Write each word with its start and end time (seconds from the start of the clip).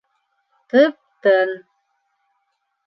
Тып-тын. 0.69 1.49